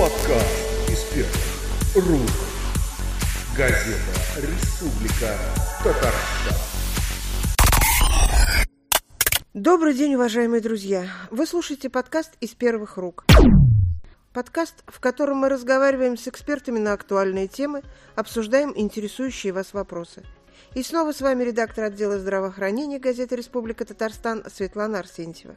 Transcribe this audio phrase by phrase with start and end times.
[0.00, 2.30] Подкаст из первых рук.
[3.54, 3.98] Газета
[4.38, 5.36] «Республика
[5.84, 6.56] Татарстан».
[9.52, 11.06] Добрый день, уважаемые друзья!
[11.30, 13.26] Вы слушаете подкаст «Из первых рук».
[14.32, 17.82] Подкаст, в котором мы разговариваем с экспертами на актуальные темы,
[18.16, 20.24] обсуждаем интересующие вас вопросы.
[20.74, 25.56] И снова с вами редактор отдела здравоохранения газеты «Республика Татарстан» Светлана Арсентьева.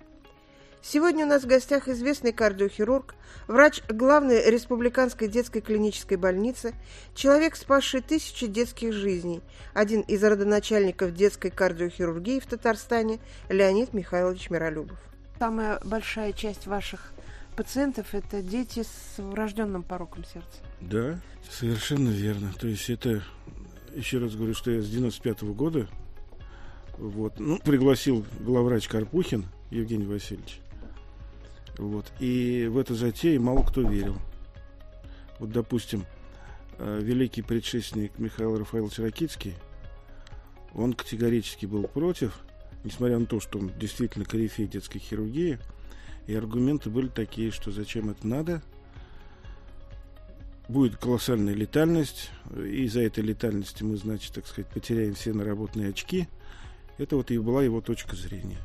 [0.86, 3.16] Сегодня у нас в гостях известный кардиохирург,
[3.48, 6.76] врач главной республиканской детской клинической больницы,
[7.16, 9.40] человек, спасший тысячи детских жизней,
[9.74, 14.98] один из родоначальников детской кардиохирургии в Татарстане Леонид Михайлович Миролюбов.
[15.40, 17.14] Самая большая часть ваших
[17.56, 20.60] пациентов– это дети с врожденным пороком сердца.
[20.82, 21.18] Да,
[21.50, 22.54] совершенно верно.
[22.60, 23.24] То есть это,
[23.96, 25.88] еще раз говорю, что я с 95 -го года
[26.98, 30.60] вот, ну, пригласил главврач Карпухин Евгений Васильевич.
[31.78, 32.12] Вот.
[32.20, 34.18] И в эту затею мало кто верил.
[35.40, 36.06] Вот, допустим,
[36.78, 39.56] э, великий предшественник Михаил Рафаэлович Ракицкий,
[40.74, 42.40] он категорически был против,
[42.84, 45.60] несмотря на то, что он действительно корифей детской хирургии,
[46.28, 48.62] и аргументы были такие, что зачем это надо,
[50.70, 56.28] будет колоссальная летальность, и из-за этой летальности мы, значит, так сказать, потеряем все наработанные очки.
[56.98, 58.60] Это вот и была его точка зрения.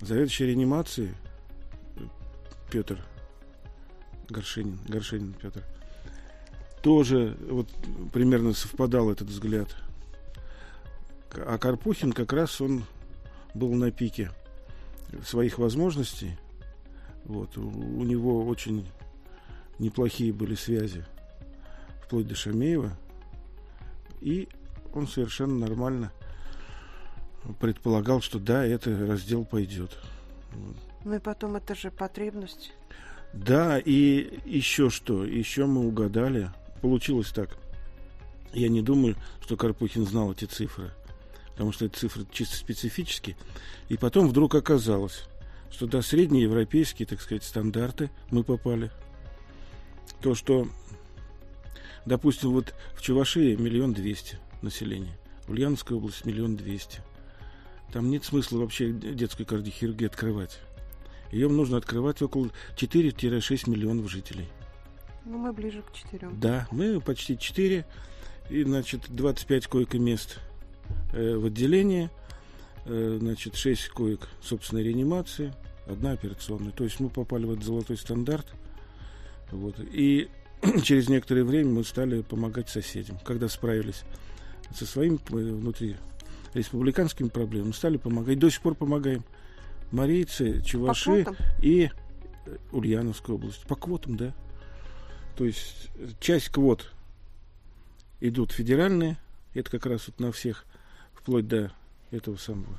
[0.00, 1.14] Заведующий реанимации–
[2.72, 2.98] Петр
[4.30, 5.62] Горшинин, Горшинин Петр,
[6.80, 7.68] тоже вот
[8.14, 9.68] примерно совпадал этот взгляд.
[11.34, 12.84] А Карпухин как раз он
[13.52, 14.30] был на пике
[15.22, 16.38] своих возможностей.
[17.26, 17.58] Вот.
[17.58, 18.86] У него очень
[19.78, 21.04] неплохие были связи
[22.06, 22.96] вплоть до Шамеева.
[24.22, 24.48] И
[24.94, 26.10] он совершенно нормально
[27.60, 29.90] предполагал, что да, это раздел пойдет.
[30.52, 30.76] Вот.
[31.04, 32.72] Ну и потом это же потребность.
[33.32, 36.50] Да, и еще что, еще мы угадали.
[36.80, 37.56] Получилось так.
[38.52, 40.90] Я не думаю, что Карпухин знал эти цифры,
[41.52, 43.36] потому что эти цифры чисто специфические.
[43.88, 45.24] И потом вдруг оказалось,
[45.70, 48.90] что до среднеевропейские, так сказать, стандарты мы попали.
[50.20, 50.68] То, что,
[52.04, 57.00] допустим, вот в Чувашии миллион двести населения, в Ульяновской области миллион двести.
[57.92, 60.58] Там нет смысла вообще детскую кардиохирургию открывать.
[61.32, 64.48] Ее нужно открывать около 4-6 миллионов жителей.
[65.24, 66.28] Ну, мы ближе к 4.
[66.34, 67.86] Да, мы почти 4.
[68.50, 70.38] И, значит, 25 койко-мест
[71.12, 72.10] э, в отделении,
[72.84, 75.54] э, значит, 6 коек собственной реанимации,
[75.86, 76.72] одна операционная.
[76.72, 78.46] То есть мы попали в этот золотой стандарт.
[79.50, 79.76] Вот.
[79.80, 80.28] И
[80.82, 83.18] через некоторое время мы стали помогать соседям.
[83.24, 84.02] Когда справились
[84.74, 85.96] со своими э, внутри
[86.52, 88.38] республиканскими проблемами, стали помогать.
[88.38, 89.24] До сих пор помогаем.
[89.92, 91.26] Марийцы, Чуваши
[91.60, 91.90] и
[92.46, 93.64] э, Ульяновская область.
[93.66, 94.34] По квотам, да.
[95.36, 96.92] То есть часть квот
[98.20, 99.18] идут федеральные,
[99.54, 100.64] это как раз вот на всех,
[101.14, 101.72] вплоть до
[102.10, 102.78] этого самого,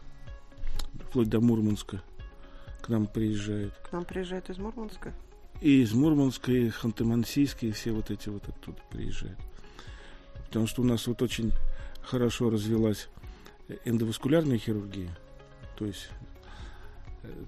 [1.10, 2.02] вплоть до Мурманска
[2.82, 3.74] к нам приезжают.
[3.90, 5.14] К нам приезжают из Мурманска?
[5.62, 9.40] И из Мурманска, и Ханты-Мансийска, и все вот эти вот оттуда приезжают.
[10.48, 11.52] Потому что у нас вот очень
[12.02, 13.08] хорошо развилась
[13.86, 15.10] эндоваскулярная хирургия.
[15.78, 16.10] То есть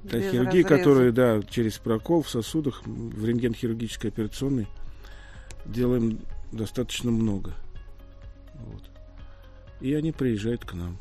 [0.10, 0.68] Та Без хирургия, разреза.
[0.68, 4.68] которая, да, через прокол в сосудах, в рентген-хирургической операционной
[5.66, 6.20] делаем
[6.52, 7.54] достаточно много.
[8.56, 8.84] Вот.
[9.82, 10.98] И они приезжают к нам.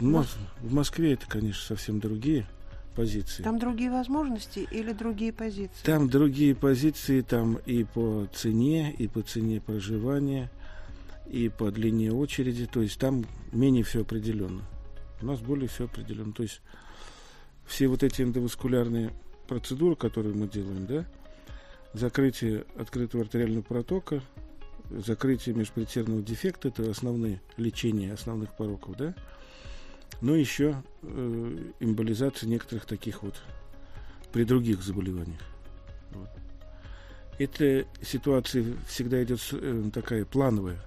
[0.00, 2.46] Мос- в Москве это, конечно, совсем другие
[2.94, 3.42] позиции.
[3.42, 5.84] Там другие возможности или другие позиции?
[5.84, 10.50] Там другие позиции, там и по цене, и по цене проживания,
[11.30, 12.66] и по длине очереди.
[12.66, 14.62] То есть там менее все определенно.
[15.20, 16.32] У нас более все определено.
[16.32, 16.60] То есть
[17.66, 19.12] все вот эти эндоваскулярные
[19.48, 21.06] процедуры, которые мы делаем, да,
[21.92, 24.22] закрытие открытого артериального протока,
[24.90, 29.14] закрытие межпредсердного дефекта, это основные лечения основных пороков, да,
[30.20, 33.34] но еще э, эмболизация некоторых таких вот
[34.32, 35.40] при других заболеваниях.
[36.12, 36.28] Вот.
[37.38, 40.80] Эта ситуация всегда идет э, такая плановая,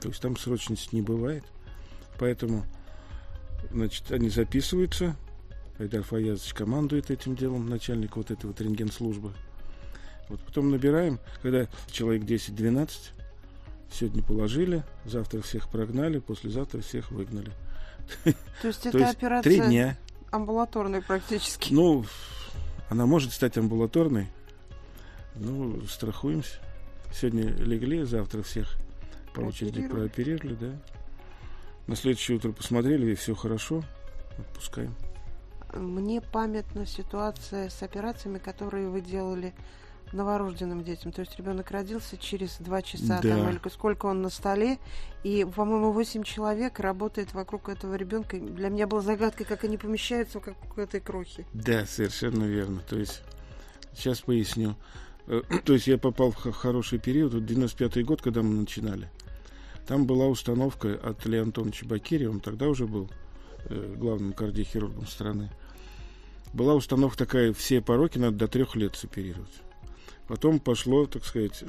[0.00, 1.44] то есть там срочности не бывает,
[2.18, 2.64] поэтому
[3.70, 5.16] Значит, они записываются.
[5.78, 9.32] Айдар Фаязович командует этим делом, начальник вот этой вот рентген-службы.
[10.28, 12.90] Вот потом набираем, когда человек 10-12,
[13.92, 17.52] сегодня положили, завтра всех прогнали, послезавтра всех выгнали.
[18.62, 19.98] То есть это операция три дня.
[20.30, 21.72] амбулаторная практически?
[21.72, 22.04] Ну,
[22.88, 24.28] она может стать амбулаторной.
[25.34, 26.60] Ну, страхуемся.
[27.12, 28.76] Сегодня легли, завтра всех
[29.34, 30.93] по очереди прооперировали, да.
[31.86, 33.82] На следующее утро посмотрели, и все хорошо,
[34.38, 34.94] отпускаем.
[35.74, 39.52] мне памятна ситуация с операциями, которые вы делали
[40.12, 41.12] новорожденным детям.
[41.12, 43.36] То есть ребенок родился через два часа, Да.
[43.36, 44.78] там, или сколько он на столе,
[45.24, 48.38] и, по-моему, восемь человек работает вокруг этого ребенка.
[48.38, 51.46] Для меня была загадкой, как они помещаются как в этой крохе.
[51.52, 52.80] Да, совершенно верно.
[52.88, 53.22] То есть,
[53.94, 54.76] сейчас поясню.
[55.26, 59.10] Э, То есть я попал в хороший период, вот 95-й год, когда мы начинали.
[59.86, 63.10] Там была установка от Илья Антоновича Бакирия, он тогда уже был
[63.66, 65.50] э, главным кардиохирургом страны.
[66.54, 69.50] Была установка такая, все пороки надо до трех лет соперировать.
[70.26, 71.62] Потом пошло, так сказать,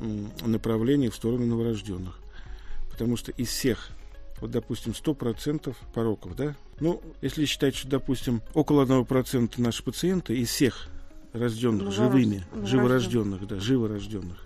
[0.45, 2.19] направление в сторону новорожденных.
[2.89, 3.89] Потому что из всех,
[4.39, 10.49] вот, допустим, 100% пороков, да, ну, если считать, что, допустим, около 1% наши пациенты из
[10.49, 10.87] всех
[11.33, 14.37] рожденных живыми, живорожденных, да, живорожденных,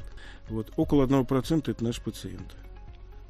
[0.48, 2.56] вот, около 1% это наши пациенты.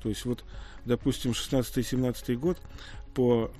[0.02, 0.44] То есть вот,
[0.86, 2.60] допустим, 16-17 год
[3.14, 3.52] по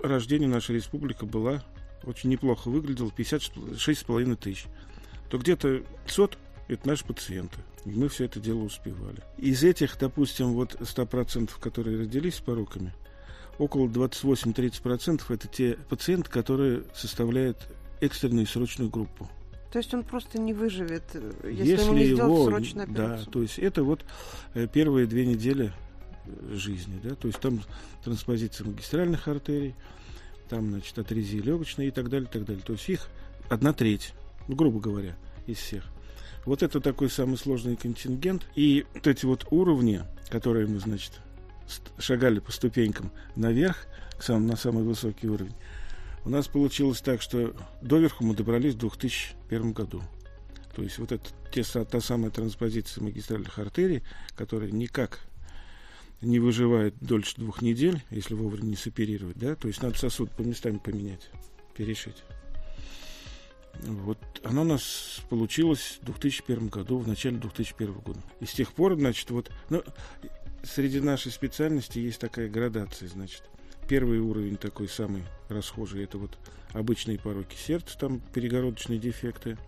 [0.00, 1.62] рождению наша республика была
[2.04, 4.66] очень неплохо выглядела, 56,5 тысяч.
[5.30, 6.38] То где-то 500
[6.68, 7.58] это наши пациенты.
[7.84, 9.22] Мы все это дело успевали.
[9.36, 12.94] Из этих, допустим, вот 100%, которые родились с пороками,
[13.58, 17.58] около 28-30% это те пациенты, которые составляют
[18.00, 19.28] экстренную и срочную группу.
[19.74, 23.32] То есть он просто не выживет, э, если, ему не сделать срочную да, операцию.
[23.32, 24.04] то есть это вот
[24.54, 25.72] э, первые две недели
[26.26, 27.60] э, жизни, да, то есть там
[28.04, 29.74] транспозиция магистральных артерий,
[30.48, 32.62] там, значит, атрезия легочная и так далее, так далее.
[32.64, 33.08] То есть их
[33.48, 34.14] одна треть,
[34.46, 35.16] ну, грубо говоря,
[35.48, 35.82] из всех.
[36.44, 38.46] Вот это такой самый сложный контингент.
[38.54, 41.14] И вот эти вот уровни, которые мы, значит,
[41.98, 45.56] шагали по ступенькам наверх, к самому, на самый высокий уровень,
[46.24, 50.02] у нас получилось так, что доверху мы добрались в 2001 году.
[50.74, 54.02] То есть вот это те, та самая транспозиция магистральных артерий,
[54.36, 55.20] которая никак
[56.20, 60.42] не выживает дольше двух недель, если вовремя не соперировать, да, то есть надо сосуд по
[60.42, 61.30] местам поменять,
[61.76, 62.24] перешить.
[63.82, 68.20] Вот оно у нас получилось в 2001 году, в начале 2001 года.
[68.40, 69.82] И с тех пор, значит, вот, ну,
[70.62, 73.42] среди нашей специальности есть такая градация, значит.
[73.88, 76.38] Первый уровень такой самый расхожий, это вот
[76.72, 79.58] обычные пороки сердца, там перегородочные дефекты.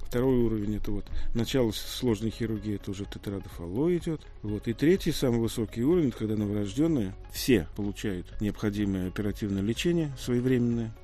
[0.00, 1.04] Второй уровень это вот
[1.34, 4.20] начало сложной хирургии, это уже тетрадофало идет.
[4.42, 4.68] Вот.
[4.68, 10.94] И третий, самый высокий уровень, когда новорожденные все получают необходимое оперативное лечение своевременное.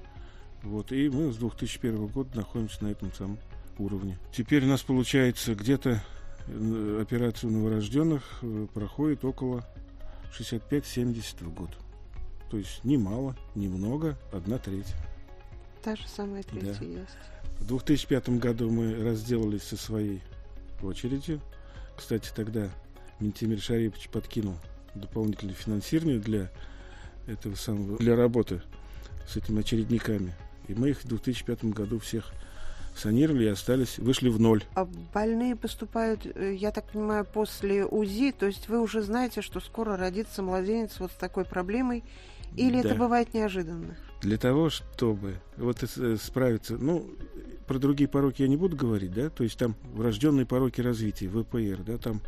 [0.62, 0.92] Вот.
[0.92, 3.38] И мы с 2001 года находимся на этом самом
[3.78, 4.18] уровне.
[4.32, 6.02] Теперь у нас получается где-то
[6.46, 9.66] э, операцию новорожденных э, проходит около
[10.38, 11.70] 65-70 в год.
[12.52, 14.94] То есть ни мало, ни много, одна треть.
[15.82, 16.84] Та же самая третья Да.
[16.84, 17.16] есть.
[17.60, 20.20] В 2005 году мы разделались со своей
[20.82, 21.40] очередью.
[21.96, 22.68] Кстати, тогда
[23.20, 24.56] Ментимир Шарипович подкинул
[24.94, 26.50] дополнительное финансирование для
[27.26, 28.60] этого самого, для работы
[29.26, 30.34] с этими очередниками.
[30.68, 32.34] И мы их в 2005 году всех
[32.94, 34.62] санировали и остались, вышли в ноль.
[34.74, 34.84] А
[35.14, 39.96] больные поступают, э, я так понимаю, после УЗИ, то есть вы уже знаете, что скоро
[39.96, 42.04] родится младенец вот с такой проблемой,
[42.56, 42.94] или это Да.
[42.96, 43.96] бывает неожиданно?
[44.20, 47.06] Для того, чтобы вот э, справиться, ну,
[47.66, 51.82] про другие пороки я не буду говорить, да, то есть там врожденные пороки развития, ВПР,
[51.84, 52.20] да, там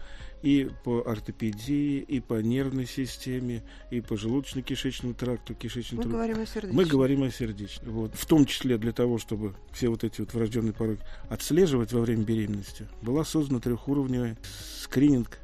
[0.42, 6.16] и по ортопедии, и по нервной системе, и по желудочно-кишечному тракту, кишечному Мы тракту.
[6.18, 6.76] говорим о сердечном.
[6.76, 7.92] Мы говорим о сердечном.
[7.92, 8.14] Вот.
[8.14, 11.00] В том числе для того, чтобы все вот эти вот врожденные пороки
[11.30, 14.36] отслеживать во время беременности, была создана трехуровневый
[14.82, 15.38] скрининг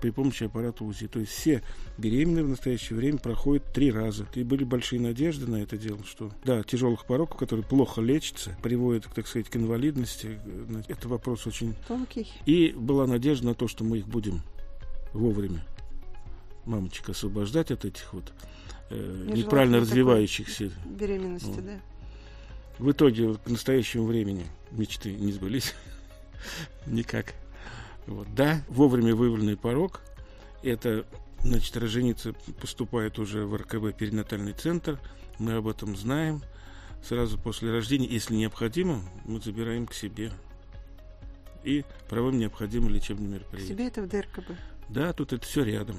[0.00, 1.06] при помощи аппарата УЗИ.
[1.08, 1.62] То есть все
[1.98, 4.26] беременные в настоящее время проходят три раза.
[4.34, 9.06] И были большие надежды на это дело, что да, тяжелых пороков, которые плохо лечатся, приводят,
[9.14, 10.38] так сказать, к инвалидности.
[10.44, 12.26] э, Это вопрос очень Тонкий.
[12.46, 14.42] и была надежда на то, что мы их будем
[15.12, 15.64] вовремя,
[16.64, 18.32] мамочек, освобождать от этих вот
[18.90, 20.70] э, неправильно развивающихся.
[20.84, 21.62] Беременности, Ну.
[21.62, 21.80] да.
[22.78, 25.74] В итоге вот, к настоящему времени мечты не сбылись.
[26.86, 27.34] Никак.
[28.06, 28.26] Вот.
[28.34, 30.00] Да, вовремя выявленный порог.
[30.62, 31.04] Это,
[31.42, 34.98] значит, роженица поступает уже в РКБ перинатальный центр.
[35.38, 36.42] Мы об этом знаем.
[37.02, 40.32] Сразу после рождения, если необходимо, мы забираем к себе.
[41.62, 43.68] И проводим необходимые лечебные мероприятия.
[43.74, 44.52] себе это в ДРКБ.
[44.88, 45.96] Да, тут это все рядом.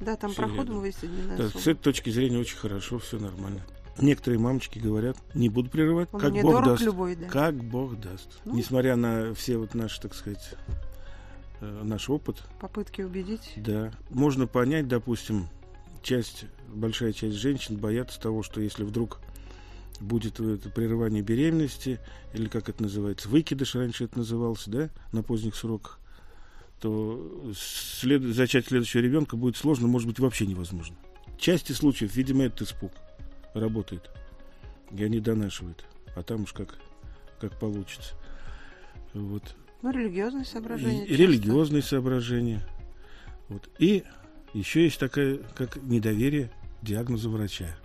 [0.00, 1.58] Да, там Всё проходом высоединены Да, особо.
[1.62, 3.62] с этой точки зрения очень хорошо, все нормально.
[3.98, 6.82] Некоторые мамочки говорят, не буду прерывать, Он как мне Бог дорог даст.
[6.82, 7.28] любой, да.
[7.28, 8.28] Как Бог даст.
[8.44, 8.54] Ну.
[8.54, 10.54] Несмотря на все вот наши, так сказать,
[11.60, 13.52] наш опыт, Попытки убедить.
[13.56, 15.48] да, можно понять, допустим,
[16.02, 19.20] часть, большая часть женщин боятся того, что если вдруг
[20.00, 21.98] будет это прерывание беременности,
[22.34, 25.98] или как это называется, выкидыш, раньше это называлось, да, на поздних сроках,
[26.80, 28.22] то след...
[28.22, 30.96] зачать следующего ребенка будет сложно, может быть, вообще невозможно.
[31.36, 32.92] В части случаев, видимо, этот испуг
[33.54, 34.10] работает.
[34.90, 35.84] И они донашивают.
[36.14, 36.78] А там уж как,
[37.40, 38.14] как получится.
[39.14, 39.56] Вот.
[39.82, 41.06] Ну, религиозные соображения.
[41.06, 42.62] И, религиозные соображения.
[43.48, 43.68] Вот.
[43.78, 44.04] И
[44.52, 46.50] еще есть такая, как недоверие
[46.82, 47.76] диагнозу врача.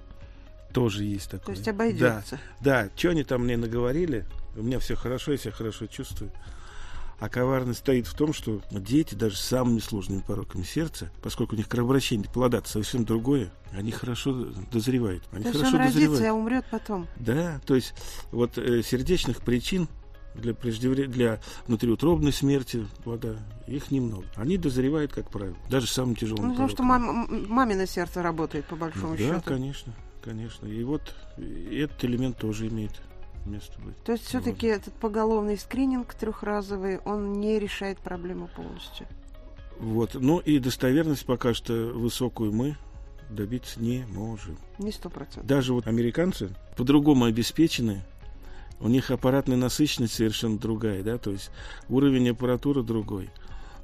[0.74, 1.48] Тоже есть такое.
[1.48, 2.39] То есть обойдется.
[2.62, 2.89] Да, да.
[2.95, 6.31] что они там мне наговорили, у меня все хорошо, я себя хорошо чувствую.
[7.19, 11.57] А коварность стоит в том, что дети даже с самыми сложными пороками сердца, поскольку у
[11.57, 15.24] них кровообращение плода совсем другое, они хорошо дозревают.
[15.31, 15.95] Они то хорошо он дозревают.
[15.95, 17.07] родится, а умрет потом.
[17.17, 17.93] Да, то есть
[18.31, 19.88] вот э, сердечных причин
[20.35, 21.07] для, преждевре...
[21.07, 23.35] для внутриутробной смерти плода,
[23.67, 24.25] их немного.
[24.35, 26.47] Они дозревают, как правило, даже самым тяжелым.
[26.47, 29.33] Ну, потому что мам, мамино сердце работает, по большому ну, счету.
[29.33, 30.67] Да, конечно, конечно.
[30.67, 33.01] И вот этот элемент тоже имеет
[33.45, 33.97] место быть.
[34.03, 39.07] То есть все-таки этот поголовный скрининг трехразовый, он не решает проблему полностью.
[39.79, 40.13] Вот.
[40.13, 42.77] Ну и достоверность пока что высокую мы
[43.29, 44.57] добиться не можем.
[44.77, 45.45] Не сто процентов.
[45.45, 48.03] Даже вот американцы по-другому обеспечены.
[48.81, 51.51] У них аппаратная насыщенность совершенно другая, да, то есть
[51.88, 53.29] уровень аппаратуры другой.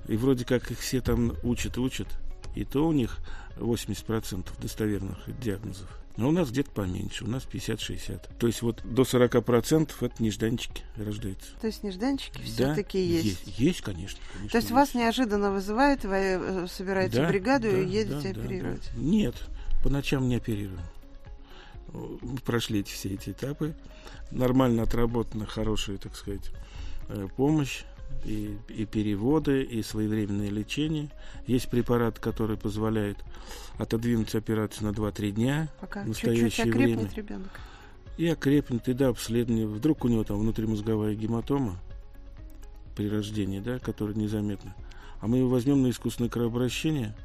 [0.08, 2.08] И вроде как их все там учат, учат.
[2.56, 3.20] И то у них
[3.58, 5.88] 80% достоверных диагнозов.
[6.18, 8.38] Но у нас где-то поменьше, у нас 50-60.
[8.40, 11.52] То есть вот до 40% это нежданчики рождаются.
[11.62, 13.26] То есть нежданчики да, все-таки есть?
[13.46, 13.60] есть?
[13.60, 14.20] Есть, конечно.
[14.34, 14.72] конечно То есть есть.
[14.72, 18.82] вас неожиданно вызывают, вы э, собираете да, бригаду да, и едете да, оперировать?
[18.82, 19.02] Да, да.
[19.02, 19.36] Нет,
[19.84, 20.82] по ночам не оперируем.
[22.46, 23.76] Прошли эти, все эти этапы.
[24.32, 26.52] Нормально отработана хорошая, так сказать,
[27.10, 27.84] э, помощь
[28.26, 31.10] и, и переводы, и своевременное лечение.
[31.46, 33.18] Есть препарат, который позволяет
[33.78, 35.70] отодвинуть операцию на 2-3 дня.
[35.80, 37.10] Пока в настоящее чуть-чуть время.
[37.16, 37.50] ребенок.
[38.18, 39.68] И окрепнет, и да, обследование.
[39.68, 41.80] Вдруг у него там внутримозговая гематома
[42.96, 44.76] при рождении, да, которая незаметна.
[45.20, 47.16] А мы его возьмем на искусственное кровообращение,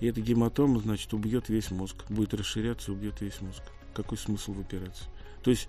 [0.00, 1.96] и эта гематома, значит, убьет весь мозг.
[2.08, 3.62] Будет расширяться, убьет весь мозг.
[3.94, 5.06] Какой смысл в операции?
[5.42, 5.68] То есть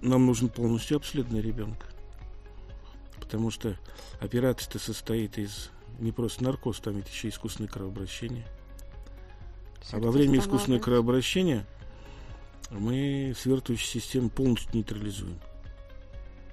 [0.00, 1.86] нам нужен полностью обследованный ребенка.
[3.18, 3.76] Потому что
[4.20, 8.46] операция-то состоит из не просто наркоз, там ведь еще искусственное кровообращение.
[9.82, 11.66] Сердце а во время искусственного кровообращения
[12.70, 15.38] мы свертывающую систему полностью нейтрализуем.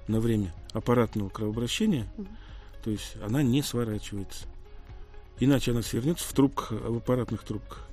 [0.06, 2.28] На время аппаратного кровообращения, Мгм.
[2.82, 4.46] то есть она не сворачивается.
[5.40, 7.86] Иначе она свернется в трубках, в аппаратных трубках.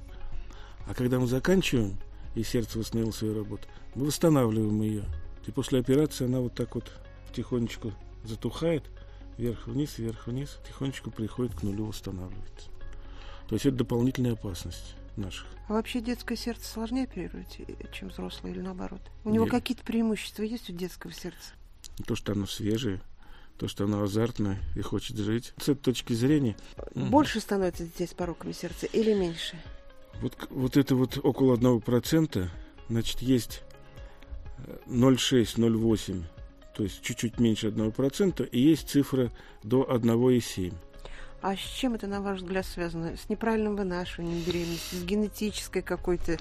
[0.87, 1.97] А когда мы заканчиваем,
[2.35, 5.05] и сердце восстановило свою работу, мы восстанавливаем ее.
[5.47, 6.91] И после операции она вот так вот
[7.27, 8.83] потихонечку затухает,
[9.37, 12.69] вверх-вниз, вверх-вниз, тихонечку приходит к нулю, восстанавливается.
[13.47, 15.45] То есть это дополнительная опасность наших.
[15.67, 19.01] А вообще детское сердце сложнее оперировать, э, чем взрослое или наоборот?
[19.23, 21.53] У него какие-то преимущества есть у детского сердца?
[22.05, 23.01] То, что оно свежее,
[23.57, 25.53] то, что оно азартное и хочет жить.
[25.57, 26.55] С этой точки зрения.
[26.93, 29.57] Больше становится детей с пороками сердца или меньше?
[30.21, 32.47] Вот, вот это вот около 1%,
[32.89, 33.63] значит, есть
[34.67, 36.23] э, 0,6-0,8,
[36.75, 39.31] то есть чуть-чуть меньше 1%, и есть цифра
[39.63, 40.73] до 1,7.
[41.41, 43.15] А с чем это, на ваш взгляд, связано?
[43.17, 46.37] С неправильным вынашиванием беременности, с генетической какой-то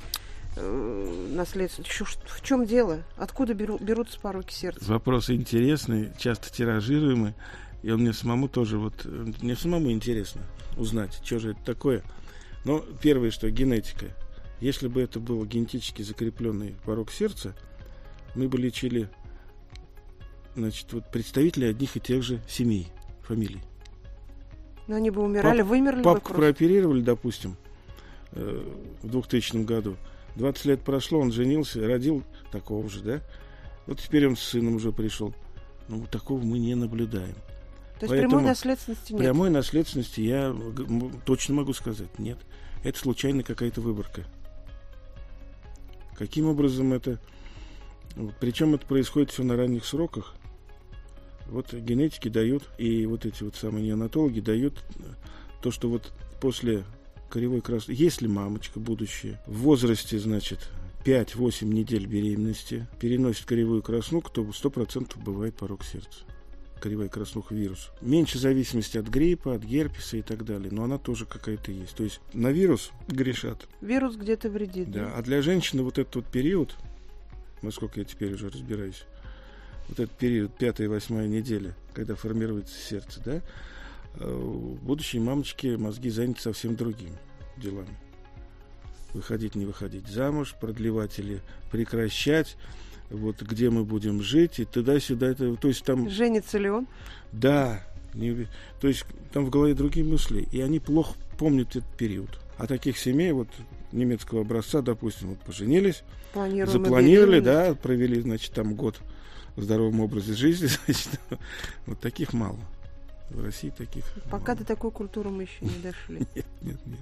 [0.57, 2.07] э, наследственностью?
[2.07, 3.03] Чё- В чем дело?
[3.19, 4.83] Откуда беру- берутся пороки сердца?
[4.91, 7.35] Вопрос интересный, часто тиражируемый,
[7.83, 9.09] и он мне самому тоже вот, э,
[9.43, 10.41] мне самому интересно
[10.79, 12.03] узнать, что же это такое.
[12.65, 14.07] Но первое, что генетика.
[14.61, 17.55] Если бы это был генетически закрепленный порог сердца,
[18.35, 19.11] мы бы лечили
[20.57, 22.89] значит, вот представителей одних и тех же семей,
[23.23, 23.61] фамилий.
[24.87, 26.41] Но они бы умирали, вымерли бы Папку просто.
[26.41, 27.57] прооперировали, допустим,
[28.33, 29.97] э, в 2000 году.
[30.37, 33.21] 20 лет прошло, он женился, родил такого же, да?
[33.87, 35.35] Вот теперь он с сыном уже пришел.
[35.89, 37.35] Ну, вот такого мы не наблюдаем.
[38.07, 39.21] То есть поэтому прямой наследственности нет.
[39.21, 40.57] Прямой наследственности я
[41.25, 42.39] точно могу сказать, нет.
[42.83, 44.25] Это случайно какая-то выборка.
[46.17, 47.19] Каким образом это...
[48.41, 50.35] Причем это происходит все на ранних сроках.
[51.47, 55.03] Вот генетики дают, и вот эти вот самые неонатологи дают э,
[55.63, 56.85] то, что вот после
[57.29, 60.71] коревой красоты, если мамочка будущая в возрасте, значит,
[61.05, 66.25] 5-8 недель беременности переносит коревую краснуху, то 100% бывает порог сердца
[66.85, 67.91] коревая краснуха вирус.
[68.03, 71.97] Меньше зависимости от гриппа, от герпеса и так далее, но она тоже какая-то есть.
[71.97, 73.67] То есть на вирус грешат.
[73.81, 74.91] Вирус где-то вредит.
[74.91, 75.15] Да.
[75.17, 76.77] А для женщины вот этот вот период,
[77.63, 79.07] насколько я теперь уже разбираюсь,
[79.89, 83.41] вот этот период, пятая и восьмая неделя, когда формируется сердце, да,
[84.21, 87.17] э, у будущей мамочки мозги заняты совсем другими
[87.57, 87.97] делами.
[89.15, 91.41] Выходить, не выходить замуж, продлевать или
[91.73, 92.59] прекращать,
[93.11, 95.29] вот где мы будем жить и туда-сюда.
[95.29, 96.87] Это, то есть там Женится ли он?
[97.33, 97.83] да,
[98.15, 98.47] не-
[98.81, 102.39] то есть там в голове другие мысли, и они плохо помнят этот период.
[102.59, 103.49] А таких семей, вот
[103.93, 109.01] немецкого образца, допустим, вот поженились, Планируем запланировали, да, провели, значит, там год
[109.57, 111.21] в здоровом образе жизни, значит,
[111.87, 112.59] вот таких мало.
[113.31, 114.59] В России таких Пока мало.
[114.59, 116.19] до такой культуры мы еще не дошли.
[116.35, 117.01] Нет, нет, нет.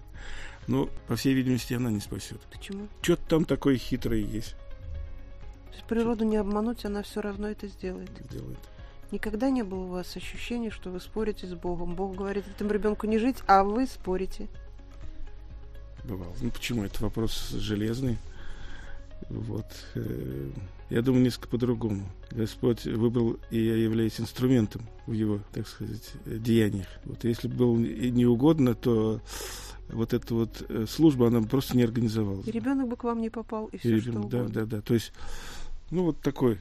[0.68, 2.38] Но, по всей видимости, она не спасет.
[2.52, 2.87] Почему?
[3.02, 4.54] Что-то там такое хитрое есть.
[5.73, 8.11] То есть природу не обмануть, она все равно это сделает.
[8.31, 8.59] Делает.
[9.11, 11.95] Никогда не было у вас ощущения, что вы спорите с Богом.
[11.95, 14.49] Бог говорит этому ребенку не жить, а вы спорите.
[16.05, 16.33] Бывало.
[16.41, 16.85] Ну, почему?
[16.85, 18.17] Это вопрос железный.
[19.29, 19.67] Вот.
[19.95, 20.50] э,
[20.91, 22.02] Я думаю, несколько по-другому.
[22.31, 26.88] Господь выбрал, и я являюсь инструментом в его, так сказать, деяниях.
[27.05, 29.21] Вот если бы было и не угодно, то
[29.91, 32.47] вот эта вот э, служба, она бы просто не организовалась.
[32.49, 34.55] И ребенок бы к вам не попал, и И все что ребенок- да, угодно.
[34.67, 34.83] да, да.
[34.83, 35.12] То есть,
[35.93, 36.59] ну, вот такой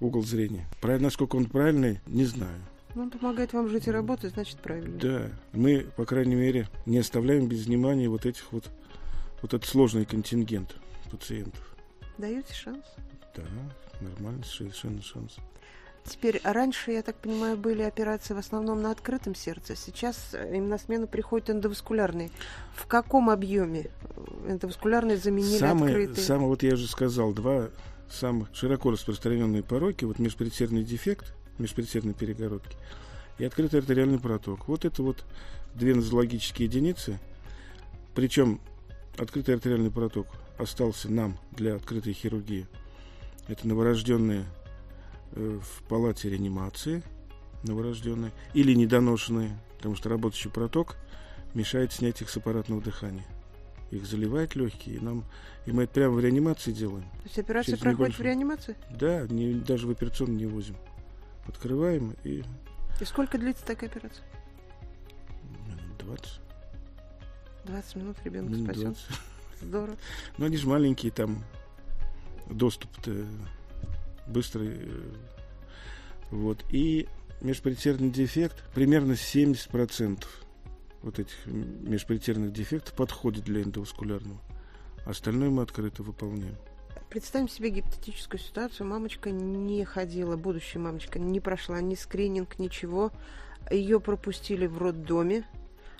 [0.00, 0.66] угол зрения.
[0.80, 2.60] Правильно, насколько он правильный, не знаю.
[2.94, 4.98] Он помогает вам жить и работать, значит, правильно.
[4.98, 8.70] Да, мы, по крайней мере, не оставляем без внимания вот этих вот,
[9.42, 10.76] вот этот сложный контингент
[11.10, 11.76] пациентов.
[12.18, 12.84] Даете шанс?
[13.36, 13.42] Да,
[14.00, 15.36] нормально, совершенно шанс.
[16.04, 19.74] Теперь, раньше, я так понимаю, были операции в основном на открытом сердце.
[19.74, 22.30] Сейчас им на смену приходят эндоваскулярные.
[22.74, 23.90] В каком объеме
[24.46, 26.24] эндоваскулярные заменили Самые, открытые?
[26.24, 27.68] самые, вот я уже сказал, два
[28.10, 32.76] самых широко распространенные пороки, вот межпредсердный дефект, межпредсердной перегородки
[33.38, 34.68] и открытый артериальный проток.
[34.68, 35.24] Вот это вот
[35.74, 37.18] две нозологические единицы.
[38.14, 38.60] Причем
[39.16, 40.26] открытый артериальный проток
[40.58, 42.66] остался нам для открытой хирургии.
[43.46, 44.44] Это новорожденные
[45.32, 47.02] э, в палате реанимации,
[47.62, 50.96] новорожденные, или недоношенные, потому что работающий проток
[51.54, 53.24] мешает снять их с аппаратного дыхания.
[53.90, 55.24] Их заливает легкие, и нам
[55.66, 57.02] и мы это прямо в реанимации делаем.
[57.02, 58.76] То есть операция через проходит в небольшую- реанимации?
[58.90, 60.76] Да, не, даже в операционную не возим.
[61.46, 62.42] Открываем и
[63.00, 64.24] И сколько длится такая операция?
[65.66, 66.40] минут 20.
[67.64, 68.82] 20 минут ребенок минут спасен.
[68.92, 69.06] 20.
[69.62, 69.96] Здорово.
[70.38, 71.44] Ну, они же маленькие, там
[72.50, 73.24] доступ-то
[74.26, 74.70] быстрый.
[74.72, 75.12] э,
[76.30, 76.62] Вот.
[76.70, 77.08] И
[77.40, 80.24] межпредсердный дефект, примерно 70%
[81.02, 84.40] вот этих м- межпредсердных дефектов подходит для эндоваскулярного.
[85.06, 86.56] Остальное мы открыто выполняем.
[87.08, 88.86] Представим себе гипотетическую ситуацию.
[88.86, 93.10] Мамочка не ходила, будущая мамочка не прошла ни скрининг, ничего.
[93.70, 95.44] Ее пропустили в роддоме.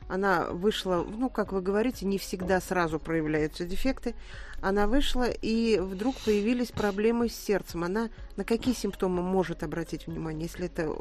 [0.09, 4.15] Она вышла, ну, как вы говорите, не всегда сразу проявляются дефекты.
[4.61, 7.85] Она вышла, и вдруг появились проблемы с сердцем.
[7.85, 10.95] Она на какие симптомы может обратить внимание, если это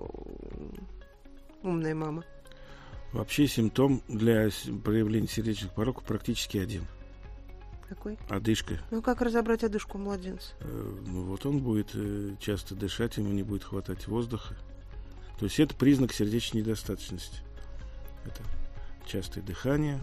[1.64, 2.24] умная мама?
[3.14, 4.50] Вообще симптом для
[4.84, 6.86] проявления сердечных пороков практически один.
[7.88, 8.18] Какой?
[8.30, 8.80] Одышка.
[8.92, 10.54] Ну, как разобрать одышку младенца?
[10.60, 14.56] Э, Ну вот он будет э, часто дышать, ему не будет хватать воздуха.
[15.40, 17.38] То есть это признак сердечной недостаточности.
[18.26, 18.42] Это
[19.06, 20.02] частое дыхание,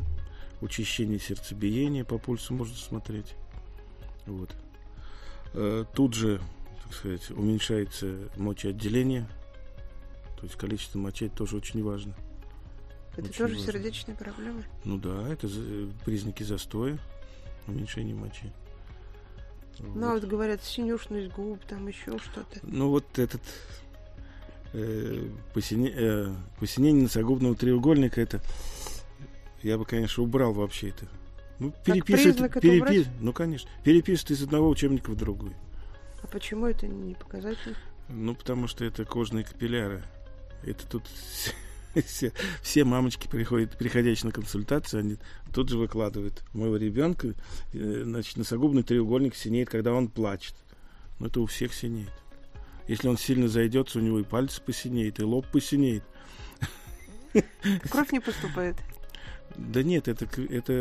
[0.63, 3.35] учащение сердцебиения по пульсу можно смотреть.
[4.27, 4.57] Вот.
[5.53, 6.41] Э, Тут же,
[6.85, 9.29] так сказать, уменьшается мочеотделение.
[10.39, 12.15] То есть количество мочей тоже очень важно.
[13.17, 13.73] Это Очень тоже важно.
[13.73, 14.65] сердечные проблемы?
[14.85, 15.49] Ну да, это
[16.05, 16.99] признаки застоя,
[17.67, 18.53] уменьшение мочи.
[19.79, 22.61] Ну, а вот говорят, синюшность губ, там еще что-то.
[22.63, 23.43] Ну вот этот
[24.73, 28.41] э, посине- э, посинение носогубного треугольника, это
[29.63, 31.07] я бы, конечно, убрал вообще это.
[31.59, 33.09] Ну, это убрать?
[33.21, 35.55] ну, конечно, переписывать из одного учебника в другой.
[36.23, 37.77] А почему это не показатель?
[38.09, 40.03] Ну, потому что это кожные капилляры.
[40.63, 41.05] Это тут
[42.07, 45.17] все, все мамочки приходят, приходящие на консультацию, они
[45.53, 46.43] тут же выкладывают.
[46.53, 47.35] У моего ребенка,
[47.73, 50.55] э, значит, носогубный треугольник синеет, когда он плачет.
[51.19, 52.13] Но это у всех синеет.
[52.89, 56.03] Если он сильно зайдется, у него и пальцы посинеет, и лоб посинеет.
[57.91, 58.77] Кровь не поступает.
[59.57, 60.73] Да нет, это, это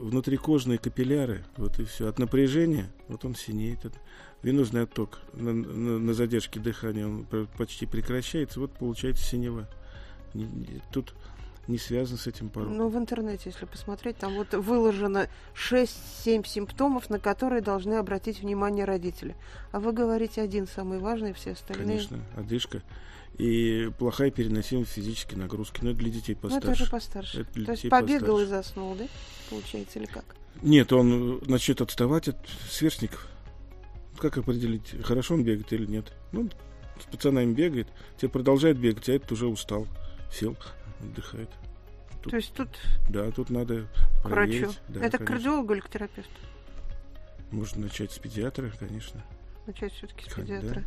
[0.00, 1.44] внутрикожные капилляры.
[1.56, 2.08] Вот и все.
[2.08, 3.84] От напряжения, вот он синеет.
[3.84, 3.98] От-
[4.42, 8.58] Венозный отток на, на- на задержке дыхания он почти прекращается.
[8.58, 9.68] Вот получается синева.
[10.34, 11.14] Не- не- тут
[11.68, 12.76] не связано с этим пороком.
[12.76, 18.84] Ну, в интернете, если посмотреть, там вот выложено 6-7 симптомов, на которые должны обратить внимание
[18.84, 19.36] родители.
[19.70, 21.86] А вы говорите один самый важный, все остальные.
[21.98, 22.82] Конечно, одышка.
[23.38, 25.80] И плохая переносимость физической нагрузки.
[25.82, 26.82] Но это для детей Ну, это постарше.
[26.82, 27.40] уже постарше.
[27.42, 28.46] Это для То есть побегал и постарше.
[28.68, 29.06] заснул, да?
[29.48, 30.24] Получается, или как?
[30.60, 32.36] Нет, он начнет отставать от
[32.70, 33.26] сверстников.
[34.18, 36.12] Как определить, хорошо он бегает или нет?
[36.32, 36.50] Ну,
[37.00, 37.88] с пацанами бегает,
[38.20, 39.86] те продолжает бегать, а этот уже устал,
[40.32, 40.56] сел,
[41.00, 41.50] отдыхает.
[42.22, 42.68] Тут- То есть тут
[43.08, 43.88] Да, тут надо
[44.22, 44.32] к врачу.
[44.52, 44.80] проверить.
[44.88, 45.26] Да, это конечно.
[45.26, 46.30] кардиологу или к терапевту?
[47.50, 49.22] Можно начать с педиатра, конечно.
[49.66, 50.56] Начать все-таки с Как, да.
[50.60, 50.84] педиатра.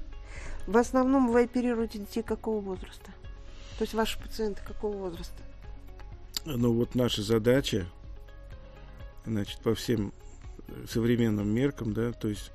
[0.67, 3.11] В основном вы оперируете детей какого возраста?
[3.77, 5.35] То есть ваши пациенты какого возраста?
[6.45, 7.85] Ну вот наша задача,
[9.25, 10.13] значит, по всем
[10.89, 12.51] современным меркам, да, то есть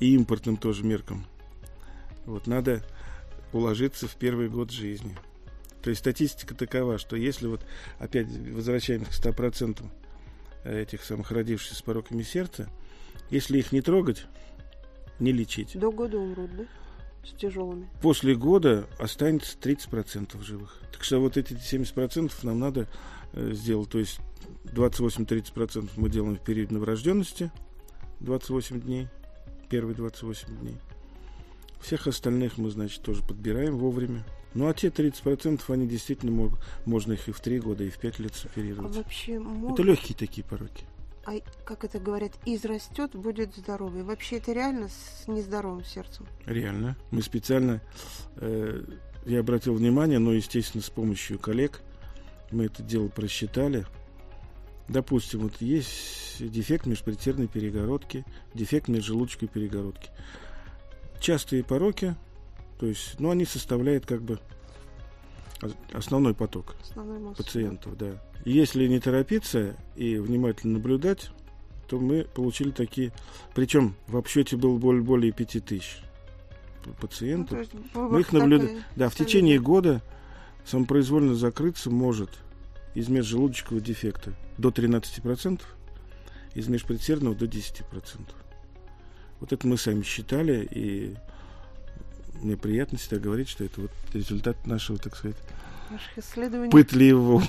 [0.00, 1.26] и импортным тоже меркам.
[2.24, 2.82] Вот надо
[3.52, 5.16] уложиться в первый год жизни.
[5.82, 7.66] То есть статистика такова, что если вот
[7.98, 9.84] опять возвращаемся к 100%
[10.64, 12.68] этих самых родившихся с пороками сердца,
[13.30, 14.26] если их не трогать,
[15.18, 15.78] не лечить.
[15.78, 16.64] До года умрут, да?
[17.24, 17.88] С тяжелыми.
[18.00, 20.80] После года останется 30% живых.
[20.92, 22.88] Так что вот эти 70% нам надо
[23.32, 23.90] э, сделать.
[23.90, 24.18] То есть
[24.64, 27.52] 28-30% мы делаем в период новорожденности,
[28.20, 29.08] 28 дней,
[29.68, 30.76] первые 28 дней.
[31.80, 34.24] Всех остальных мы, значит, тоже подбираем вовремя.
[34.54, 37.98] Ну, а те 30% они действительно могут, можно их и в 3 года, и в
[37.98, 38.96] 5 лет А соферировать.
[38.96, 39.74] вообще можно...
[39.74, 40.84] Это легкие такие пороки.
[41.24, 41.32] А
[41.64, 44.02] как это говорят, израстет, будет здоровый.
[44.02, 46.26] Вообще это реально с нездоровым сердцем?
[46.46, 46.96] Реально.
[47.12, 47.80] Мы специально,
[48.36, 48.82] э,
[49.24, 51.80] я обратил внимание, но, естественно, с помощью коллег,
[52.50, 53.86] мы это дело просчитали.
[54.88, 60.10] Допустим, вот есть дефект межпредсердной перегородки, дефект межжелудочковой перегородки.
[61.20, 62.16] Частые пороки,
[62.82, 64.40] то есть, ну, они составляют как бы
[65.62, 67.36] ос- основной поток Основной мозг.
[67.36, 68.20] пациентов, да.
[68.44, 71.30] И если не торопиться и внимательно наблюдать,
[71.86, 73.12] то мы получили такие...
[73.54, 75.98] Причем в обсчете было более, более 5 тысяч
[76.84, 77.50] Ну, пациентов.
[77.50, 78.78] то есть Мы их наблюдаем.
[78.78, 80.02] такой Да, в течение года
[80.66, 82.30] самопроизвольно закрыться может
[82.96, 85.60] из межжелудочкового дефекта до 13%,
[86.56, 87.84] из межпредсердного до 10%.
[89.38, 91.14] Вот это мы сами считали, и
[92.42, 95.36] мне приятно всегда говорить, что это вот результат нашего, так сказать,
[95.90, 96.70] Наших исследований.
[96.70, 97.42] пытливого.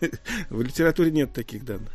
[0.50, 1.92] В литературе нет таких данных.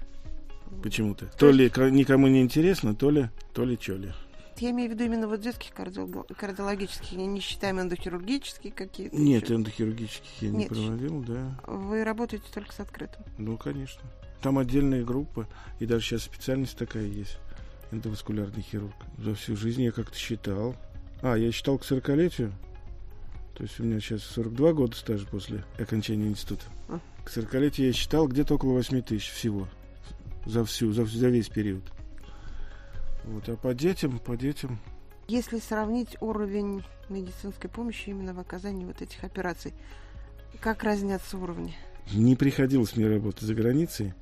[0.82, 1.26] Почему-то.
[1.38, 4.12] То ли никому не интересно, то ли, то ли чё ли.
[4.58, 9.16] Я имею в виду именно вот детских кардиолог- кардиологических, не не считаем эндохирургические какие-то.
[9.16, 9.56] Нет, еще.
[9.56, 10.70] эндохирургических я не Нет.
[10.70, 11.60] проводил, да.
[11.68, 13.24] Вы работаете только с открытым.
[13.38, 14.02] Ну, конечно.
[14.42, 15.48] Там отдельная группа,
[15.80, 17.38] и даже сейчас специальность такая есть.
[17.92, 18.96] Эндоваскулярный хирург.
[19.18, 20.76] За всю жизнь я как-то считал.
[21.24, 22.52] А, я считал к 40-летию.
[23.56, 26.66] То есть у меня сейчас 42 года стажа после окончания института.
[26.90, 27.00] А.
[27.24, 29.70] К 40-летию я считал где-то около 8 тысяч всего.
[30.46, 31.84] За всю, за, за весь период.
[33.24, 34.78] Вот, а по детям, по детям,
[35.30, 39.74] Если сравнить уровень медицинской помощи именно в оказании вот этих операций,
[40.60, 41.74] как разнятся уровни?
[42.12, 44.14] Не приходилось мне работать за границей.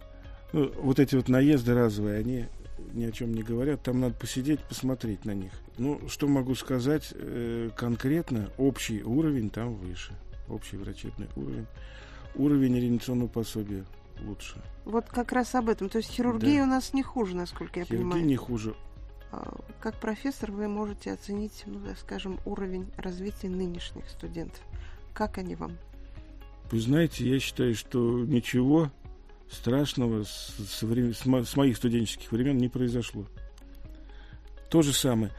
[0.53, 2.45] Ну, вот эти вот наезды разовые, они
[2.93, 3.81] ни о чем не говорят.
[3.81, 5.51] Там надо посидеть, посмотреть на них.
[5.81, 8.51] Ну, что могу сказать э, конкретно?
[8.59, 10.13] Общий уровень там выше.
[10.47, 11.65] Общий врачебный уровень.
[12.35, 13.83] Уровень ориентационного пособия
[14.23, 14.61] лучше.
[14.85, 15.89] Вот как раз об этом.
[15.89, 16.63] То есть хирургия Да.
[16.63, 18.25] у нас не хуже, насколько я Хирургия понимаю.
[18.27, 18.75] не хуже.
[19.31, 24.61] А, Как профессор вы можете оценить, ну, скажем, уровень развития нынешних студентов.
[25.15, 25.77] Как они вам?
[26.69, 28.91] Вы знаете, я считаю, что ничего
[29.49, 33.25] страшного с, с мо- с моих студенческих времен не произошло.
[34.69, 35.31] То же самое.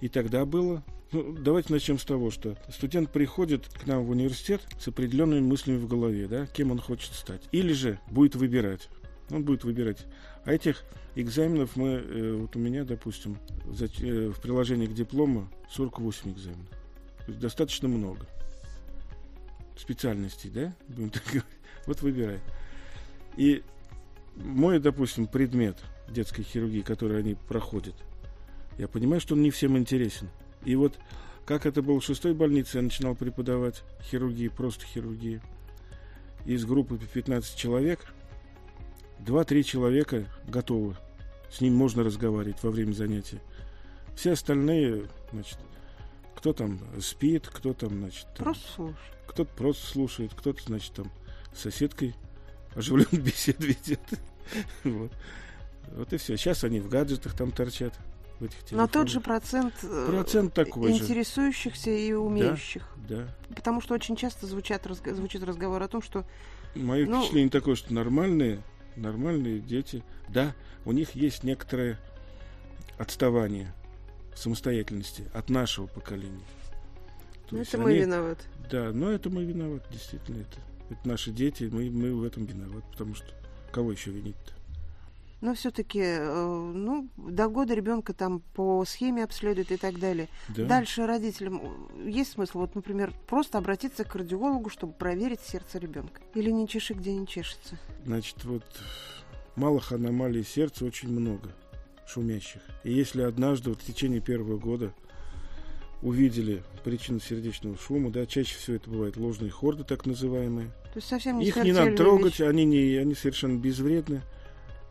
[0.00, 0.84] И тогда было.
[1.12, 5.78] Ну, давайте начнем с того, что студент приходит к нам в университет с определенными мыслями
[5.78, 7.42] в голове, да, кем он хочет стать.
[7.52, 8.88] Или же будет выбирать.
[9.30, 10.04] Он будет выбирать.
[10.44, 15.48] А этих экзаменов мы, э, вот у меня, допустим, за- э, в приложении к диплому
[15.70, 16.68] 48 экзаменов.
[16.68, 18.26] То есть достаточно много
[19.78, 21.44] специальностей, да, будем так говорить,
[21.86, 22.40] вот выбирай.
[23.36, 23.62] И
[24.36, 25.78] мой, допустим, предмет
[26.08, 27.94] детской хирургии, который они проходят,
[28.78, 30.28] я понимаю, что он не всем интересен.
[30.64, 30.98] И вот
[31.46, 35.40] как это было в шестой больнице, я начинал преподавать хирургии, просто хирургии.
[36.44, 38.04] Из группы 15 человек,
[39.20, 40.96] 2-3 человека готовы.
[41.50, 43.38] С ним можно разговаривать во время занятий.
[44.16, 45.58] Все остальные, значит,
[46.34, 48.96] кто там спит, кто там, значит, там, Просто слушай.
[49.26, 51.10] кто-то просто слушает, кто-то, значит, там
[51.54, 52.14] с соседкой
[52.74, 54.00] оживленную беседу ведет.
[54.84, 55.12] Вот.
[55.92, 56.36] Вот и все.
[56.36, 57.94] Сейчас они в гаджетах там торчат.
[58.40, 59.08] В этих Но тот телефонах.
[59.08, 61.02] же процент, э, Процент такой же.
[61.04, 62.86] интересующихся и умеющих.
[63.08, 63.28] Да.
[63.54, 66.24] Потому что очень часто звучат, разго- звучит разговор о том, что
[66.74, 68.60] Мое Ну- впечатление такое, что нормальные,
[68.96, 71.98] нормальные дети, да, у них есть некоторое
[72.98, 73.72] отставание
[74.34, 76.44] самостоятельности от нашего поколения.
[77.48, 78.42] То ну, это мы они- виноваты.
[78.70, 80.40] Да, но это мы виноваты, действительно.
[80.42, 83.26] Это, это наши дети, мы, мы в этом виноваты, потому что
[83.72, 84.52] кого еще винить-то?
[85.42, 90.28] Но все-таки, ну, до года ребенка там по схеме обследуют и так далее.
[90.48, 90.64] Да.
[90.64, 91.60] Дальше родителям
[91.94, 96.22] э, есть смысл, вот, например, просто обратиться к кардиологу, чтобы проверить сердце ребенка.
[96.34, 97.78] Или не чеши, где не чешется.
[98.06, 98.64] Значит, вот
[99.56, 101.50] малых аномалий сердца очень много,
[102.06, 102.62] шумящих.
[102.82, 104.94] И если однажды вот в течение первого года
[106.02, 110.68] увидели причину сердечного шума, да, чаще всего это бывают ложные хорды, так называемые.
[110.92, 112.48] То есть совсем не Их не надо трогать, вещь.
[112.48, 114.22] они, не, они совершенно безвредны.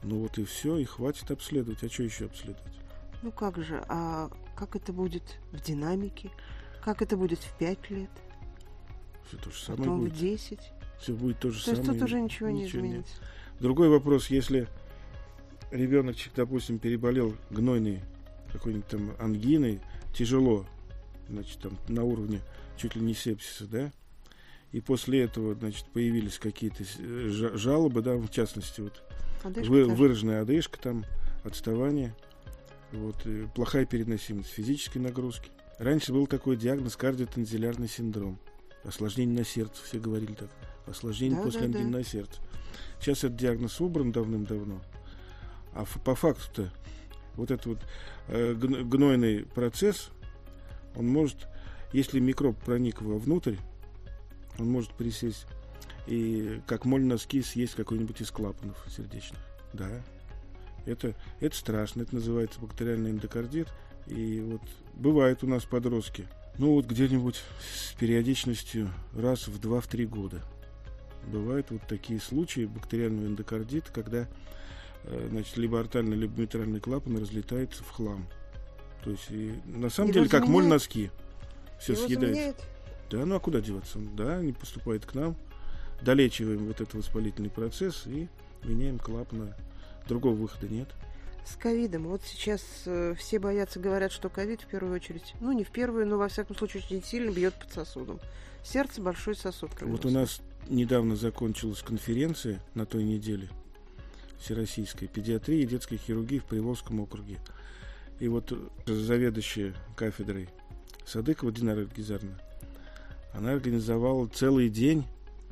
[0.05, 1.83] Ну вот и все, и хватит обследовать.
[1.83, 2.73] А что еще обследовать?
[3.23, 6.29] Ну как же, а как это будет в динамике?
[6.83, 8.09] Как это будет в 5 лет?
[9.27, 10.13] Все то же самое Потом будет.
[10.13, 10.59] в 10?
[10.99, 11.99] Все будет то же То есть самое.
[11.99, 12.91] тут уже ничего, не ничего нет.
[12.91, 13.15] изменится.
[13.59, 14.67] Другой вопрос, если
[15.71, 18.01] ребеночек, допустим, переболел гнойной
[18.53, 19.81] какой-нибудь там ангиной,
[20.13, 20.65] тяжело,
[21.27, 22.41] значит, там на уровне
[22.77, 23.91] чуть ли не сепсиса, да,
[24.71, 29.01] и после этого, значит, появились какие-то э, жа- жалобы, да, в частности, вот
[29.45, 31.05] Одышка вы- выраженная одышка, там,
[31.43, 32.15] отставание,
[32.91, 33.15] вот,
[33.53, 35.49] плохая переносимость физической нагрузки.
[35.77, 38.39] Раньше был такой диагноз кардиотензилярный синдром.
[38.83, 40.49] Осложнение на сердце, все говорили так.
[40.87, 41.79] Осложнение Да, после да, да.
[41.79, 42.41] ангины на сердце.
[42.99, 44.81] Сейчас этот диагноз убран давным-давно.
[45.73, 46.71] А по факту-то
[47.35, 47.79] вот этот вот
[48.29, 50.09] э, гн- гнойный процесс,
[50.95, 51.47] он может,
[51.93, 53.55] если микроб проник вовнутрь,
[54.57, 55.45] он может присесть
[56.07, 59.39] и как моль носки съесть какой-нибудь из клапанов сердечных.
[59.73, 59.89] Да.
[60.85, 63.67] Это, это страшно, это называется бактериальный эндокардит.
[64.07, 64.61] И вот
[64.93, 66.27] бывают у нас подростки,
[66.59, 70.41] ну вот где-нибудь с периодичностью раз в 2-3 года.
[71.27, 74.27] Бывают вот такие случаи бактериального эндокардита, когда
[75.05, 78.27] э, значит, либо артальный, либо митральный клапан разлетается в хлам.
[79.03, 81.09] То есть, и, на самом Его деле, как моль носки.
[81.79, 82.35] Все Его съедается.
[82.35, 82.63] заменяет?
[83.09, 83.99] Да, ну а куда деваться?
[84.15, 85.35] Да, они поступают к нам,
[86.01, 88.27] долечиваем вот этот воспалительный процесс и
[88.63, 89.53] меняем клапаны.
[90.07, 90.89] Другого выхода нет.
[91.45, 92.07] С ковидом.
[92.07, 96.07] Вот сейчас э, все боятся, говорят, что ковид в первую очередь, ну не в первую,
[96.07, 98.19] но во всяком случае очень сильно бьет под сосудом.
[98.63, 99.71] Сердце большой сосуд.
[99.75, 103.49] как Вот у нас недавно закончилась конференция на той неделе
[104.39, 107.39] Всероссийской педиатрии и детской хирургии в Приволжском округе.
[108.19, 108.55] И вот э,
[108.91, 110.49] заведующая кафедрой
[111.05, 112.39] Садыкова Динара Эльгизарна,
[113.33, 115.05] она организовала целый день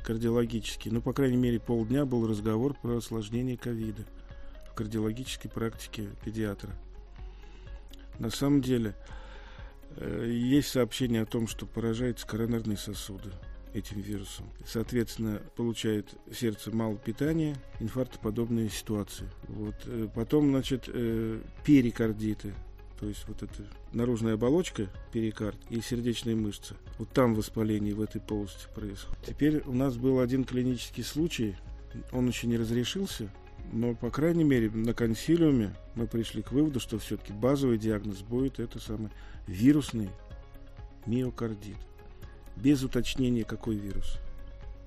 [0.03, 4.05] кардиологический, ну, по крайней мере, полдня был разговор про осложнение ковида
[4.69, 6.71] в кардиологической практике педиатра.
[8.19, 8.95] На самом деле,
[9.97, 13.31] э, есть сообщение о том, что поражаются коронарные сосуды
[13.73, 14.47] этим вирусом.
[14.65, 19.29] Соответственно, получает сердце мало питания, инфарктоподобные ситуации.
[19.47, 19.75] Вот.
[19.85, 22.53] э, Потом, значит, э, перикардиты,
[22.99, 26.75] то есть вот эта наружная оболочка, перикард и сердечные мышцы.
[26.97, 29.23] Вот там воспаление в этой полости происходит.
[29.25, 31.55] Теперь у нас был один клинический случай,
[32.11, 33.31] он еще не разрешился,
[33.71, 38.59] но, по крайней мере, на консилиуме мы пришли к выводу, что все-таки базовый диагноз будет
[38.59, 39.09] это самый
[39.47, 40.09] вирусный
[41.05, 41.77] миокардит.
[42.55, 44.19] Без уточнения, какой вирус.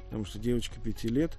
[0.04, 1.36] Потому что девочка 5 лет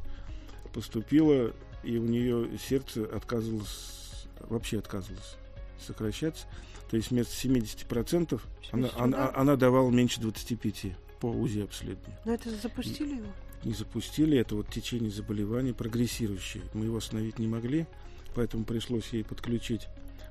[0.74, 1.54] поступила,
[1.84, 5.38] и у нее сердце отказывалось, вообще отказывалось
[5.86, 6.46] сокращаться.
[6.90, 12.34] То есть вместо 70% она, Всё, она, она давала меньше 25 по УЗИ обследованию Но
[12.34, 13.28] это запустили его?
[13.64, 16.64] не запустили, это вот течение заболевания прогрессирующее.
[16.74, 17.88] Мы его остановить не могли,
[18.36, 19.88] поэтому пришлось ей подключить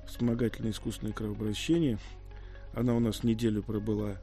[0.07, 1.99] вспомогательное искусственное кровообращение.
[2.73, 4.17] Она у нас неделю пробыла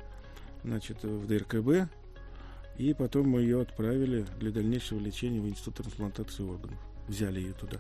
[0.65, 1.91] значит, в ДРКБ,
[2.79, 6.79] и потом мы ее отправили для дальнейшего лечения в Институт трансплантации органов.
[7.07, 7.79] Взяли ее туда.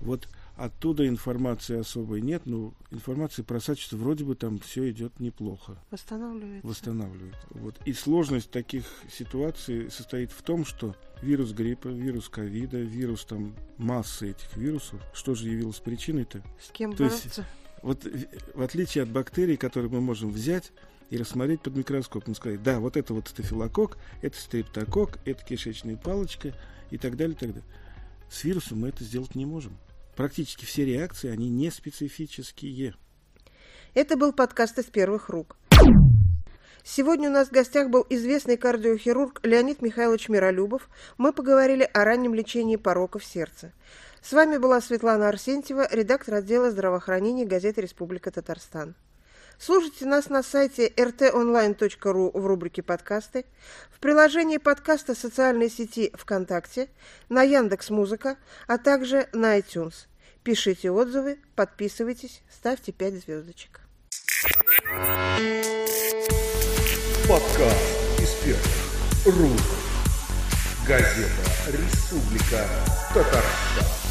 [0.00, 6.66] Вот оттуда информации особой нет, но информация просачивается, вроде бы там все идет неплохо Восстанавливается.
[6.66, 7.36] восстанавливает.
[7.50, 7.76] Вот.
[7.84, 14.30] И сложность таких ситуаций состоит в том, что вирус гриппа, вирус ковида, вирус там массы
[14.30, 16.42] этих вирусов, что же явилось причиной-то?
[16.60, 17.46] С кем То есть- бороться?
[17.82, 20.70] Вот в- отличие от бактерий, которые мы можем взять
[21.10, 26.54] и рассмотреть под микроскопом, сказать, да, вот это вот стафилококк, это стрептококк, это кишечная палочка
[26.90, 27.68] и так далее, и так далее.
[28.30, 29.76] С вирусом мы это сделать не можем.
[30.22, 32.94] Практически все реакции, они не специфические.
[33.92, 35.56] Это был подкаст из первых рук.
[36.84, 40.88] Сегодня у нас в гостях был известный кардиохирург Леонид Михайлович Миролюбов.
[41.18, 43.72] Мы поговорили о раннем лечении пороков сердца.
[44.22, 48.94] С вами была Светлана Арсентьева, редактор отдела здравоохранения газеты «Республика Татарстан».
[49.58, 53.44] Слушайте нас на сайте rtonline.ru в рубрике «Подкасты»,
[53.90, 56.90] в приложении подкаста социальной сети ВКонтакте,
[57.28, 58.36] на Яндекс Музыка,
[58.68, 60.06] а также на iTunes.
[60.44, 63.80] Пишите отзывы, подписывайтесь, ставьте 5 звездочек.
[67.28, 68.02] Подкаст
[69.24, 69.60] рук.
[70.84, 71.28] Газета
[71.68, 72.66] «Республика
[73.14, 74.01] Татарстан».